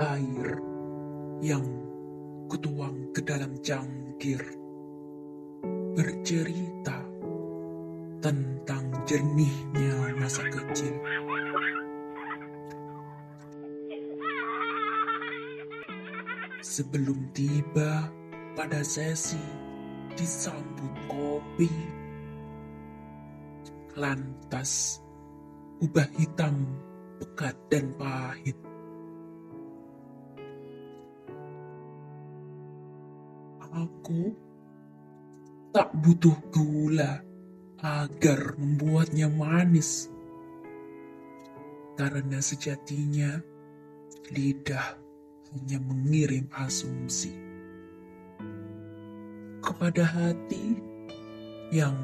air 0.00 0.56
yang 1.44 1.64
kutuang 2.48 3.12
ke 3.12 3.20
dalam 3.20 3.52
cangkir 3.60 4.40
bercerita 5.92 7.04
tentang 8.24 8.88
jernihnya 9.04 10.16
masa 10.16 10.40
kecil. 10.48 10.96
Sebelum 16.60 17.28
tiba 17.36 18.08
pada 18.56 18.80
sesi 18.80 19.40
disambut 20.16 20.94
kopi, 21.12 21.72
lantas 24.00 25.00
ubah 25.84 26.08
hitam, 26.16 26.56
pekat 27.20 27.56
dan 27.68 27.92
pahit. 28.00 28.69
Aku 33.70 34.34
tak 35.70 35.94
butuh 35.94 36.34
gula 36.50 37.22
agar 37.78 38.58
membuatnya 38.58 39.30
manis. 39.30 40.10
Karena 41.94 42.42
sejatinya 42.42 43.38
lidah 44.34 44.98
hanya 45.54 45.78
mengirim 45.82 46.50
asumsi 46.54 47.34
kepada 49.62 50.02
hati 50.02 50.80
yang 51.70 51.94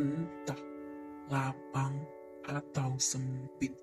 entah 0.00 0.60
lapang 1.28 2.00
atau 2.48 2.96
sempit. 2.96 3.76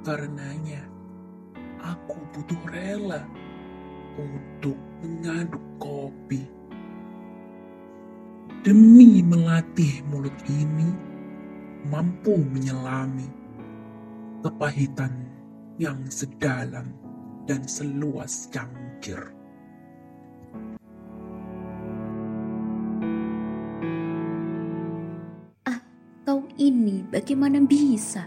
Karenanya, 0.00 0.88
aku 1.76 2.16
butuh 2.32 2.62
rela 2.72 3.28
untuk 4.18 4.74
mengaduk 5.00 5.62
kopi 5.78 6.42
demi 8.66 9.22
melatih 9.22 10.02
mulut 10.10 10.34
ini 10.50 10.90
mampu 11.86 12.36
menyelami 12.50 13.30
kepahitan 14.42 15.14
yang 15.78 16.02
sedalam 16.10 16.90
dan 17.46 17.62
seluas 17.64 18.50
cangkir. 18.50 19.30
Ah, 25.62 25.80
kau 26.26 26.42
ini 26.58 27.06
bagaimana 27.06 27.62
bisa? 27.62 28.26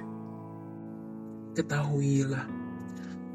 Ketahuilah, 1.51 2.47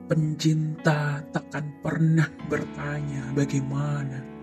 pencinta 0.07 1.23
takkan 1.35 1.67
pernah 1.83 2.31
bertanya 2.47 3.35
bagaimana 3.35 4.37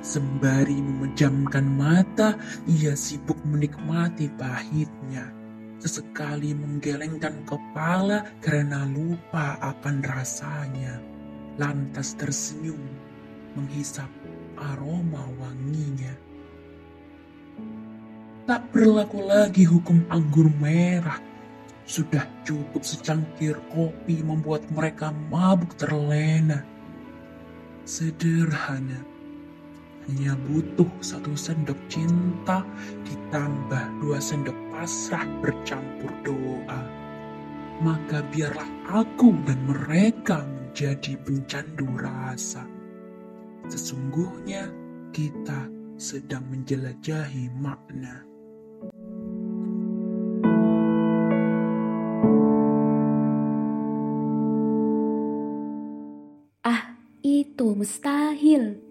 Sembari 0.00 0.80
memejamkan 0.80 1.76
mata, 1.76 2.32
ia 2.64 2.96
sibuk 2.96 3.36
menikmati 3.44 4.32
pahitnya. 4.32 5.28
Sesekali 5.76 6.56
menggelengkan 6.56 7.44
kepala 7.44 8.24
karena 8.40 8.88
lupa 8.88 9.60
akan 9.60 10.00
rasanya. 10.00 11.04
Lantas 11.60 12.16
tersenyum, 12.16 12.80
menghisap 13.52 14.08
aroma 14.56 15.20
wanginya. 15.36 16.16
Tak 18.48 18.72
berlaku 18.72 19.20
lagi 19.20 19.68
hukum 19.68 20.00
anggur 20.08 20.48
merah. 20.64 21.20
Sudah 21.90 22.22
cukup 22.46 22.86
secangkir 22.86 23.58
kopi 23.74 24.22
membuat 24.22 24.62
mereka 24.70 25.10
mabuk 25.10 25.74
terlena. 25.74 26.62
Sederhana 27.82 29.02
hanya 30.06 30.38
butuh 30.46 30.86
satu 31.02 31.34
sendok 31.34 31.74
cinta 31.90 32.62
ditambah 33.02 34.06
dua 34.06 34.22
sendok 34.22 34.54
pasrah 34.70 35.26
bercampur 35.42 36.14
doa. 36.22 36.82
Maka 37.82 38.22
biarlah 38.30 38.70
aku 38.86 39.34
dan 39.42 39.58
mereka 39.66 40.46
menjadi 40.46 41.18
pencandu 41.26 41.90
rasa. 41.98 42.70
Sesungguhnya 43.66 44.70
kita 45.10 45.66
sedang 45.98 46.46
menjelajahi 46.54 47.50
makna. 47.58 48.29
Itu 57.30 57.78
mustahil. 57.78 58.82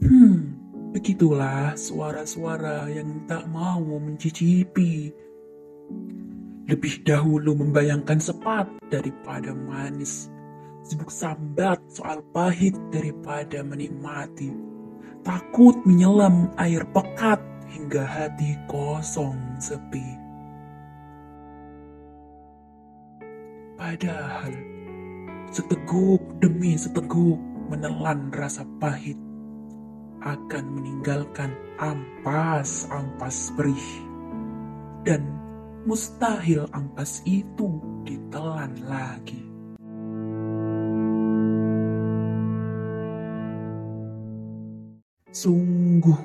Hmm, 0.00 0.56
begitulah 0.96 1.76
suara-suara 1.76 2.88
yang 2.88 3.28
tak 3.28 3.44
mau 3.52 3.84
mencicipi. 3.84 5.12
Lebih 6.68 7.04
dahulu 7.04 7.52
membayangkan 7.52 8.20
sepat 8.20 8.68
daripada 8.88 9.52
manis. 9.52 10.32
Sibuk 10.88 11.12
sambat 11.12 11.80
soal 11.92 12.24
pahit 12.32 12.72
daripada 12.88 13.60
menikmati. 13.60 14.48
Takut 15.20 15.76
menyelam 15.84 16.48
air 16.56 16.84
pekat 16.96 17.40
hingga 17.68 18.04
hati 18.08 18.56
kosong 18.72 19.36
sepi. 19.60 20.16
Padahal 23.76 24.77
seteguk 25.48 26.20
demi 26.40 26.76
seteguk 26.76 27.40
menelan 27.72 28.32
rasa 28.32 28.64
pahit 28.80 29.16
akan 30.24 30.64
meninggalkan 30.74 31.54
ampas-ampas 31.78 33.54
perih. 33.54 33.88
Dan 35.06 35.24
mustahil 35.86 36.68
ampas 36.74 37.22
itu 37.24 37.80
ditelan 38.04 38.76
lagi. 38.84 39.40
Sungguh 45.32 46.18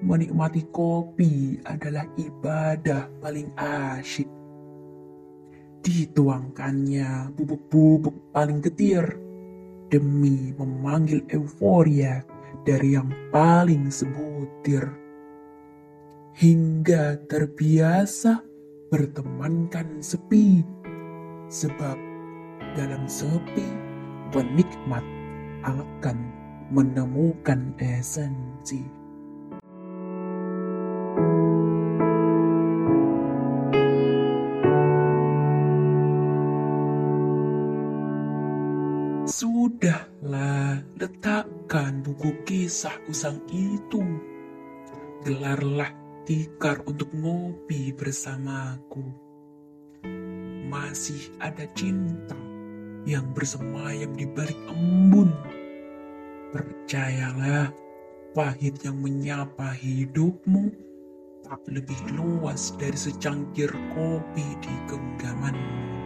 menikmati 0.00 0.62
kopi 0.70 1.58
adalah 1.66 2.06
ibadah 2.16 3.10
paling 3.18 3.50
asyik. 3.58 4.39
Dituangkannya 5.90 7.34
bubuk-bubuk 7.34 8.30
paling 8.30 8.62
getir 8.62 9.02
demi 9.90 10.54
memanggil 10.54 11.26
euforia 11.26 12.22
dari 12.62 12.94
yang 12.94 13.10
paling 13.34 13.90
sebutir 13.90 14.86
hingga 16.38 17.18
terbiasa 17.26 18.38
bertemankan 18.86 19.98
sepi 19.98 20.62
sebab 21.50 21.98
dalam 22.78 23.10
sepi 23.10 23.66
penikmat 24.30 25.02
akan 25.66 26.18
menemukan 26.70 27.74
esensi. 27.82 28.99
Sudahlah, 39.30 40.82
letakkan 40.98 42.02
buku 42.02 42.34
kisah 42.42 42.98
usang 43.06 43.38
itu. 43.46 44.02
Gelarlah 45.22 45.94
tikar 46.26 46.82
untuk 46.82 47.14
ngopi 47.14 47.94
bersamaku. 47.94 49.06
Masih 50.66 51.30
ada 51.38 51.62
cinta 51.78 52.34
yang 53.06 53.30
bersemayam 53.30 54.18
di 54.18 54.26
balik 54.26 54.58
embun. 54.66 55.30
Percayalah, 56.50 57.70
pahit 58.34 58.82
yang 58.82 58.98
menyapa 58.98 59.78
hidupmu 59.78 60.74
tak 61.46 61.62
lebih 61.70 62.02
luas 62.18 62.74
dari 62.82 62.98
secangkir 62.98 63.70
kopi 63.94 64.46
di 64.58 64.74
genggamanmu. 64.90 65.99